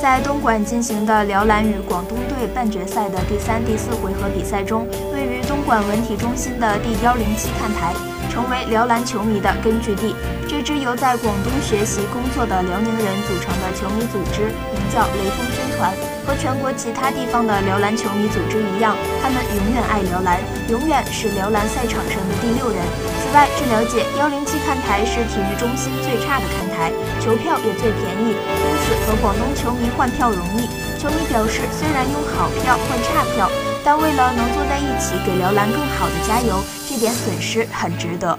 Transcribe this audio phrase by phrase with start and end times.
[0.00, 7.92] 在东莞进行的辽篮与广东队半决赛的第三、第四回合比赛中，位于东莞文体中心的第幺零七看台。
[8.30, 10.14] 成为辽篮球迷的根据地。
[10.46, 15.90] 这支由在广东学习工作的辽宁人组成的球迷组织，名叫“雷锋军团”。
[16.22, 20.38] 和全国其他地方的辽篮球迷组织一样，他们永远爱辽篮，
[20.70, 22.78] 永远是辽篮赛场上的第六人。
[23.18, 30.68] 此外，据了解，幺零七看台是体育中心最差的看台，球票也最便宜，因此和广东球迷换票容易。
[30.96, 33.50] 球迷表示，虽然用好票换差票。
[33.82, 38.38] 但为了能坐在一起给辽篮更好的加油，这点损失很值得。